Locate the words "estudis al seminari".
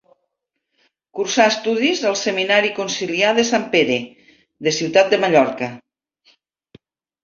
1.51-2.73